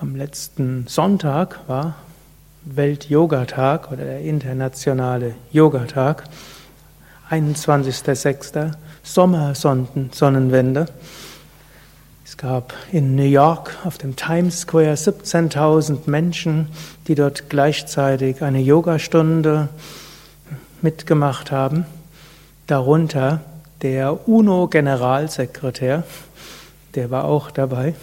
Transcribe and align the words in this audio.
Am 0.00 0.16
letzten 0.16 0.86
Sonntag 0.86 1.60
war 1.66 1.94
Welt-Yoga-Tag 2.64 3.92
oder 3.92 4.04
der 4.04 4.20
internationale 4.22 5.34
Yogatag, 5.52 6.24
21.06. 7.28 8.72
Sommersonnenwende. 9.02 10.86
Es 12.24 12.38
gab 12.38 12.72
in 12.92 13.14
New 13.14 13.24
York 13.24 13.76
auf 13.84 13.98
dem 13.98 14.16
Times 14.16 14.60
Square 14.60 14.94
17.000 14.94 16.08
Menschen, 16.08 16.68
die 17.06 17.14
dort 17.14 17.50
gleichzeitig 17.50 18.42
eine 18.42 18.60
Yogastunde 18.60 19.68
mitgemacht 20.80 21.52
haben, 21.52 21.84
darunter 22.66 23.42
der 23.82 24.26
UNO-Generalsekretär, 24.26 26.04
der 26.94 27.10
war 27.10 27.24
auch 27.24 27.50
dabei. 27.50 27.94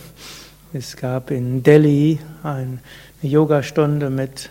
Es 0.73 0.97
gab 0.97 1.31
in 1.31 1.63
Delhi 1.63 2.19
eine 2.43 2.79
Yogastunde 3.21 4.09
mit 4.09 4.49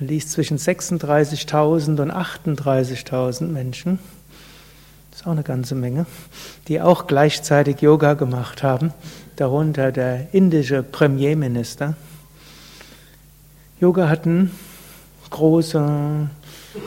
ließ 0.00 0.30
zwischen 0.30 0.58
36.000 0.58 2.02
und 2.02 2.10
38.000 2.10 3.46
Menschen. 3.46 4.00
Das 5.10 5.20
ist 5.20 5.26
auch 5.28 5.32
eine 5.32 5.44
ganze 5.44 5.76
Menge, 5.76 6.06
die 6.66 6.80
auch 6.80 7.06
gleichzeitig 7.06 7.80
Yoga 7.80 8.14
gemacht 8.14 8.64
haben, 8.64 8.92
darunter 9.36 9.92
der 9.92 10.26
indische 10.34 10.82
Premierminister. 10.82 11.94
Yoga 13.80 14.08
hat 14.08 14.26
eine 14.26 14.50
große 15.30 16.28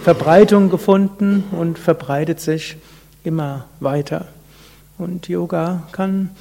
Verbreitung 0.04 0.70
gefunden 0.70 1.46
und 1.52 1.80
verbreitet 1.80 2.42
sich 2.42 2.76
immer 3.24 3.68
weiter. 3.80 4.28
Und 4.98 5.30
Yoga 5.30 5.84
kann 5.94 6.32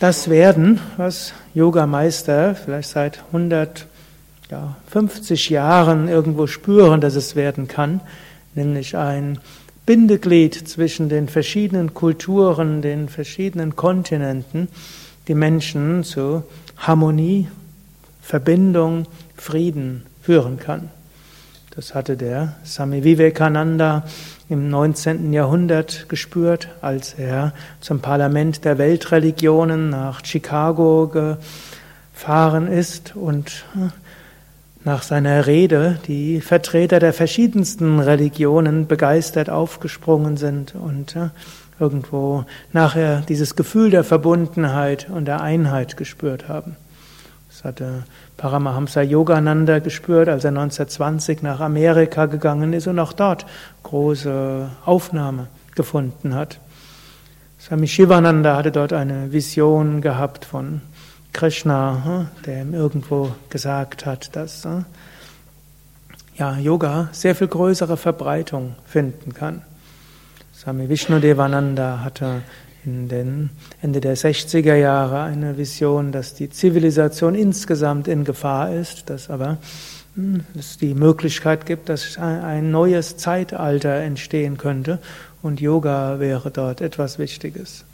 das 0.00 0.30
werden, 0.30 0.80
was 0.96 1.32
Yogameister 1.54 2.54
vielleicht 2.54 2.90
seit 2.90 3.24
150 3.32 5.50
Jahren 5.50 6.06
irgendwo 6.08 6.46
spüren, 6.46 7.00
dass 7.00 7.16
es 7.16 7.34
werden 7.34 7.66
kann, 7.68 8.00
nämlich 8.54 8.96
ein 8.96 9.38
Bindeglied 9.86 10.68
zwischen 10.68 11.08
den 11.08 11.28
verschiedenen 11.28 11.94
Kulturen, 11.94 12.82
den 12.82 13.08
verschiedenen 13.08 13.74
Kontinenten, 13.74 14.68
die 15.26 15.34
Menschen 15.34 16.04
zu 16.04 16.44
Harmonie, 16.76 17.48
Verbindung, 18.20 19.06
Frieden 19.36 20.04
führen 20.22 20.58
kann. 20.58 20.90
Das 21.78 21.94
hatte 21.94 22.16
der 22.16 22.56
Swami 22.66 23.04
Vivekananda 23.04 24.02
im 24.48 24.68
19. 24.68 25.32
Jahrhundert 25.32 26.08
gespürt, 26.08 26.70
als 26.80 27.14
er 27.14 27.52
zum 27.80 28.00
Parlament 28.00 28.64
der 28.64 28.78
Weltreligionen 28.78 29.88
nach 29.88 30.24
Chicago 30.24 31.06
gefahren 32.16 32.66
ist 32.66 33.14
und 33.14 33.64
äh, 33.76 33.90
nach 34.82 35.04
seiner 35.04 35.46
Rede 35.46 36.00
die 36.08 36.40
Vertreter 36.40 36.98
der 36.98 37.12
verschiedensten 37.12 38.00
Religionen 38.00 38.88
begeistert 38.88 39.48
aufgesprungen 39.48 40.36
sind 40.36 40.74
und 40.74 41.14
äh, 41.14 41.28
irgendwo 41.78 42.44
nachher 42.72 43.20
dieses 43.20 43.54
Gefühl 43.54 43.90
der 43.90 44.02
Verbundenheit 44.02 45.08
und 45.10 45.26
der 45.26 45.42
Einheit 45.42 45.96
gespürt 45.96 46.48
haben. 46.48 46.74
Das 47.58 47.64
hatte 47.64 48.04
Paramahamsa 48.36 49.02
Yogananda 49.02 49.80
gespürt, 49.80 50.28
als 50.28 50.44
er 50.44 50.50
1920 50.50 51.42
nach 51.42 51.58
Amerika 51.58 52.26
gegangen 52.26 52.72
ist 52.72 52.86
und 52.86 53.00
auch 53.00 53.12
dort 53.12 53.46
große 53.82 54.70
Aufnahme 54.84 55.48
gefunden 55.74 56.36
hat. 56.36 56.60
Swami 57.60 57.88
Shivananda 57.88 58.56
hatte 58.56 58.70
dort 58.70 58.92
eine 58.92 59.32
Vision 59.32 60.00
gehabt 60.02 60.44
von 60.44 60.82
Krishna, 61.32 62.02
hm, 62.04 62.28
der 62.46 62.62
ihm 62.62 62.74
irgendwo 62.74 63.32
gesagt 63.50 64.06
hat, 64.06 64.36
dass 64.36 64.62
hm, 64.62 64.84
ja, 66.36 66.56
Yoga 66.58 67.08
sehr 67.10 67.34
viel 67.34 67.48
größere 67.48 67.96
Verbreitung 67.96 68.76
finden 68.86 69.34
kann. 69.34 69.62
Swami 70.54 70.88
Vishnudevananda 70.88 72.04
hatte 72.04 72.42
in 72.84 73.08
den 73.08 73.50
Ende 73.82 74.00
der 74.00 74.16
60er 74.16 74.74
Jahre 74.74 75.22
eine 75.22 75.58
Vision, 75.58 76.12
dass 76.12 76.34
die 76.34 76.50
Zivilisation 76.50 77.34
insgesamt 77.34 78.08
in 78.08 78.24
Gefahr 78.24 78.72
ist, 78.72 79.10
dass 79.10 79.30
aber 79.30 79.58
hm, 80.14 80.44
es 80.58 80.78
die 80.78 80.94
Möglichkeit 80.94 81.66
gibt, 81.66 81.88
dass 81.88 82.18
ein 82.18 82.70
neues 82.70 83.16
Zeitalter 83.16 83.94
entstehen 83.96 84.56
könnte 84.56 84.98
und 85.42 85.60
Yoga 85.60 86.18
wäre 86.20 86.50
dort 86.50 86.80
etwas 86.80 87.18
Wichtiges. 87.18 87.84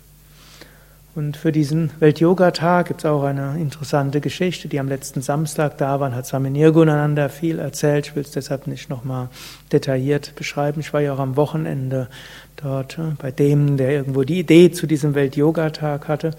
Und 1.15 1.37
für 1.37 1.53
diesen 1.53 1.91
Welt-Yoga-Tag 2.01 2.89
gibt 2.89 3.01
es 3.01 3.07
auch 3.07 3.23
eine 3.23 3.57
interessante 3.61 4.21
Geschichte, 4.21 4.67
die 4.67 4.81
am 4.81 4.89
letzten 4.89 5.23
Samstag 5.23 5.79
da 5.79 6.01
war, 6.01 6.13
hat 6.13 6.27
Swami 6.27 6.51
Nirgunananda 6.51 7.29
viel 7.29 7.61
erzählt. 7.61 8.09
Ich 8.09 8.17
will 8.17 8.25
es 8.25 8.33
deshalb 8.33 8.67
nicht 8.67 8.91
nochmal 8.91 9.29
detailliert 9.71 10.35
beschreiben. 10.35 10.81
Ich 10.81 10.93
war 10.93 11.01
ja 11.03 11.15
auch 11.15 11.21
am 11.21 11.37
Wochenende 11.37 12.09
dort 12.57 12.99
äh, 12.99 13.13
bei 13.17 13.31
dem, 13.31 13.77
der 13.77 13.93
irgendwo 13.93 14.25
die 14.25 14.41
Idee 14.41 14.73
zu 14.73 14.89
diesem 14.89 15.15
Welt-Yoga-Tag 15.15 16.09
hatte. 16.09 16.33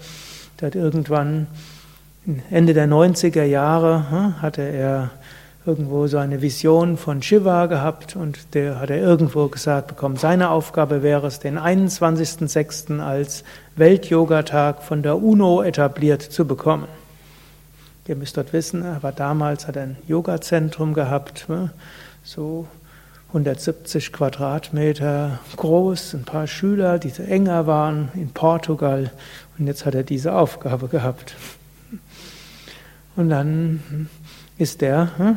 Der 0.60 0.66
hat 0.66 0.74
irgendwann 0.74 1.46
Ende 2.50 2.74
der 2.74 2.86
90er 2.86 3.44
Jahre 3.44 4.10
hm, 4.10 4.42
hatte 4.42 4.60
er 4.60 5.10
irgendwo 5.66 6.06
so 6.06 6.18
eine 6.18 6.42
Vision 6.42 6.96
von 6.96 7.22
Shiva 7.22 7.66
gehabt 7.66 8.14
und 8.14 8.54
der 8.54 8.78
hat 8.78 8.90
er 8.90 8.98
irgendwo 8.98 9.48
gesagt 9.48 9.88
bekommen, 9.88 10.16
seine 10.16 10.50
Aufgabe 10.50 11.02
wäre 11.02 11.26
es, 11.26 11.40
den 11.40 11.58
21.06. 11.58 13.00
als 13.00 13.42
Welt-Yoga-Tag 13.74 14.82
von 14.82 15.02
der 15.02 15.20
UNO 15.20 15.62
etabliert 15.62 16.22
zu 16.22 16.46
bekommen. 16.46 16.86
Ihr 18.06 18.14
müsst 18.14 18.36
dort 18.36 18.52
wissen, 18.52 18.82
er 18.84 19.02
war 19.02 19.10
damals, 19.10 19.66
hat 19.66 19.76
ein 19.76 19.96
Yoga-Zentrum 20.06 20.94
gehabt, 20.94 21.48
ne, 21.48 21.72
so 22.22 22.68
170 23.28 24.12
Quadratmeter 24.12 25.40
groß, 25.56 26.14
ein 26.14 26.24
paar 26.24 26.46
Schüler, 26.46 27.00
die 27.00 27.12
enger 27.20 27.66
waren 27.66 28.10
in 28.14 28.30
Portugal 28.30 29.10
und 29.58 29.66
jetzt 29.66 29.84
hat 29.84 29.96
er 29.96 30.04
diese 30.04 30.32
Aufgabe 30.34 30.86
gehabt. 30.86 31.34
Und 33.16 33.30
dann 33.30 34.08
ist 34.58 34.82
er 34.82 35.10
hm, 35.18 35.36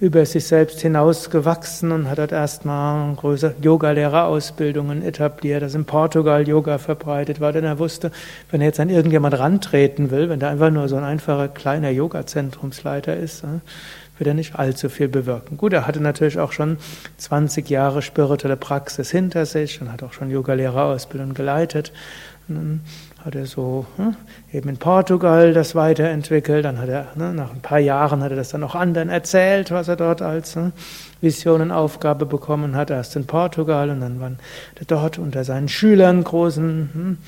über 0.00 0.26
sich 0.26 0.44
selbst 0.44 0.80
hinausgewachsen 0.80 1.92
und 1.92 2.10
hat 2.10 2.18
dort 2.18 2.32
erstmal 2.32 3.14
größere 3.14 3.54
Yogalehrerausbildungen 3.62 5.02
etabliert, 5.02 5.62
das 5.62 5.74
in 5.74 5.86
Portugal 5.86 6.46
Yoga 6.46 6.76
verbreitet 6.78 7.40
war, 7.40 7.52
denn 7.52 7.64
er 7.64 7.78
wusste, 7.78 8.10
wenn 8.50 8.60
er 8.60 8.66
jetzt 8.66 8.80
an 8.80 8.90
irgendjemand 8.90 9.38
rantreten 9.38 10.10
will, 10.10 10.28
wenn 10.28 10.40
der 10.40 10.50
einfach 10.50 10.70
nur 10.70 10.88
so 10.88 10.96
ein 10.96 11.04
einfacher 11.04 11.48
kleiner 11.48 11.90
Yoga-Zentrumsleiter 11.90 13.16
ist, 13.16 13.42
hm, 13.42 13.62
wird 14.20 14.28
er 14.28 14.34
nicht 14.34 14.56
allzu 14.56 14.90
viel 14.90 15.08
bewirken. 15.08 15.56
Gut, 15.56 15.72
er 15.72 15.86
hatte 15.86 16.00
natürlich 16.00 16.38
auch 16.38 16.52
schon 16.52 16.76
20 17.16 17.70
Jahre 17.70 18.02
spirituelle 18.02 18.58
Praxis 18.58 19.10
hinter 19.10 19.46
sich 19.46 19.80
und 19.80 19.90
hat 19.90 20.02
auch 20.02 20.12
schon 20.12 20.30
Yogalehrerausbildung 20.30 21.32
geleitet. 21.32 21.90
Und 22.46 22.82
hat 23.24 23.34
er 23.34 23.46
so 23.46 23.86
hm, 23.96 24.14
eben 24.52 24.68
in 24.68 24.76
Portugal 24.76 25.54
das 25.54 25.74
weiterentwickelt. 25.74 26.64
Dann 26.64 26.78
hat 26.78 26.88
er, 26.88 27.06
ne, 27.14 27.32
nach 27.32 27.52
ein 27.52 27.60
paar 27.60 27.78
Jahren 27.78 28.22
hat 28.22 28.30
er 28.30 28.36
das 28.36 28.50
dann 28.50 28.62
auch 28.62 28.74
anderen 28.74 29.08
erzählt, 29.08 29.70
was 29.70 29.88
er 29.88 29.96
dort 29.96 30.20
als 30.20 30.54
hm, 30.54 30.72
Vision 31.22 31.62
und 31.62 31.70
Aufgabe 31.70 32.26
bekommen 32.26 32.76
hat. 32.76 32.90
Erst 32.90 33.16
in 33.16 33.26
Portugal 33.26 33.88
und 33.88 34.00
dann 34.00 34.20
waren 34.20 34.38
er 34.78 34.84
dort 34.86 35.18
unter 35.18 35.44
seinen 35.44 35.68
Schülern 35.68 36.24
großen 36.24 36.90
hm, 36.92 37.18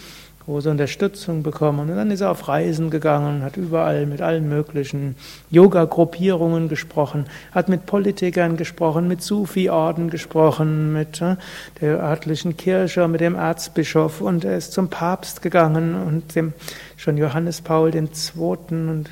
große 0.44 0.70
Unterstützung 0.70 1.42
bekommen. 1.42 1.90
Und 1.90 1.96
dann 1.96 2.10
ist 2.10 2.20
er 2.20 2.30
auf 2.30 2.48
Reisen 2.48 2.90
gegangen, 2.90 3.42
hat 3.42 3.56
überall 3.56 4.06
mit 4.06 4.20
allen 4.20 4.48
möglichen 4.48 5.16
Yoga-Gruppierungen 5.50 6.68
gesprochen, 6.68 7.26
hat 7.52 7.68
mit 7.68 7.86
Politikern 7.86 8.56
gesprochen, 8.56 9.06
mit 9.06 9.22
Sufi-Orden 9.22 10.10
gesprochen, 10.10 10.92
mit 10.92 11.20
äh, 11.20 11.36
der 11.80 11.98
örtlichen 12.00 12.56
Kirche, 12.56 13.06
mit 13.06 13.20
dem 13.20 13.36
Erzbischof 13.36 14.20
und 14.20 14.44
er 14.44 14.56
ist 14.56 14.72
zum 14.72 14.88
Papst 14.88 15.42
gegangen 15.42 15.94
und 15.94 16.34
dem 16.34 16.52
schon 16.96 17.16
Johannes 17.16 17.60
Paul 17.60 17.94
II. 17.94 18.08
und 18.38 19.10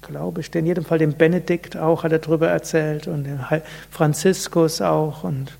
glaube 0.00 0.40
ich, 0.40 0.54
in 0.54 0.66
jedem 0.66 0.84
Fall 0.84 0.98
dem 0.98 1.14
Benedikt 1.14 1.76
auch 1.76 2.02
hat 2.02 2.12
er 2.12 2.18
darüber 2.18 2.48
erzählt 2.48 3.06
und 3.06 3.24
den 3.24 3.40
Franziskus 3.90 4.80
auch 4.80 5.24
und 5.24 5.52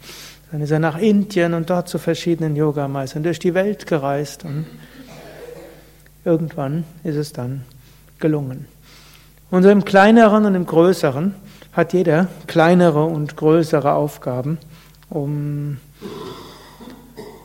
dann 0.51 0.61
ist 0.61 0.71
er 0.71 0.79
nach 0.79 0.99
Indien 0.99 1.55
und 1.55 1.69
dort 1.71 1.89
zu 1.89 1.99
verschiedenen 1.99 2.57
Yogameistern 2.57 3.23
durch 3.23 3.39
die 3.39 3.55
Welt 3.55 3.87
gereist 3.87 4.45
und 4.45 4.67
irgendwann 6.25 6.85
ist 7.05 7.17
es 7.17 7.33
dann 7.33 7.65
gelungen. 8.19 8.67
Und 9.51 9.63
so 9.63 9.71
im 9.71 9.85
Kleineren 9.85 10.45
und 10.45 10.55
im 10.55 10.67
Größeren 10.67 11.35
hat 11.73 11.93
jeder 11.93 12.29
kleinere 12.47 13.05
und 13.05 13.37
größere 13.37 13.93
Aufgaben, 13.93 14.59
um 15.09 15.79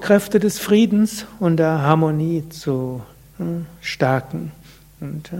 Kräfte 0.01 0.39
des 0.39 0.59
Friedens 0.59 1.25
und 1.39 1.57
der 1.57 1.81
Harmonie 1.81 2.49
zu 2.49 3.01
hm, 3.37 3.65
stärken. 3.79 4.51
Und 4.99 5.31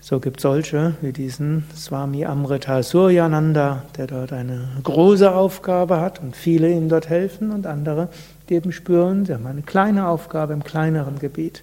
so 0.00 0.20
gibt 0.20 0.38
es 0.38 0.42
solche 0.42 0.94
wie 1.00 1.12
diesen 1.12 1.64
Swami 1.74 2.24
Amrita 2.24 2.82
Suryananda, 2.82 3.84
der 3.96 4.06
dort 4.06 4.32
eine 4.32 4.68
große 4.82 5.32
Aufgabe 5.32 6.00
hat 6.00 6.20
und 6.20 6.36
viele 6.36 6.70
ihm 6.70 6.88
dort 6.88 7.08
helfen 7.08 7.50
und 7.50 7.66
andere, 7.66 8.08
die 8.48 8.54
eben 8.54 8.72
spüren, 8.72 9.26
sie 9.26 9.34
haben 9.34 9.46
eine 9.46 9.62
kleine 9.62 10.08
Aufgabe 10.08 10.52
im 10.52 10.64
kleineren 10.64 11.18
Gebiet. 11.18 11.62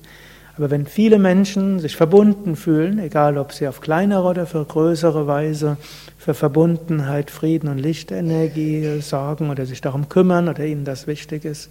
Aber 0.57 0.69
wenn 0.69 0.85
viele 0.85 1.19
Menschen 1.19 1.79
sich 1.79 1.97
verbunden 1.97 2.55
fühlen, 2.55 2.99
egal 2.99 3.37
ob 3.37 3.51
sie 3.51 3.67
auf 3.67 3.81
kleinere 3.81 4.23
oder 4.29 4.45
für 4.45 4.63
größere 4.63 5.27
Weise 5.27 5.77
für 6.17 6.33
Verbundenheit, 6.33 7.29
Frieden 7.29 7.67
und 7.67 7.77
Lichtenergie 7.77 9.01
sorgen 9.01 9.49
oder 9.49 9.65
sich 9.65 9.81
darum 9.81 10.07
kümmern 10.07 10.47
oder 10.47 10.65
ihnen 10.65 10.85
das 10.85 11.07
wichtig 11.07 11.43
ist, 11.43 11.69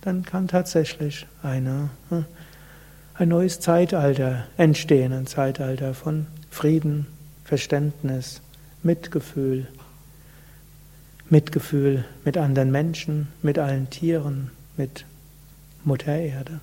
dann 0.00 0.24
kann 0.24 0.48
tatsächlich 0.48 1.26
eine, 1.42 1.90
hm, 2.08 2.24
ein 3.22 3.28
neues 3.28 3.60
Zeitalter 3.60 4.48
entstehen, 4.56 5.12
ein 5.12 5.26
Zeitalter 5.28 5.94
von 5.94 6.26
Frieden, 6.50 7.06
Verständnis, 7.44 8.42
Mitgefühl, 8.82 9.68
Mitgefühl 11.30 12.04
mit 12.24 12.36
anderen 12.36 12.72
Menschen, 12.72 13.28
mit 13.40 13.60
allen 13.60 13.88
Tieren, 13.90 14.50
mit 14.76 15.04
Mutter 15.84 16.16
Erde. 16.16 16.58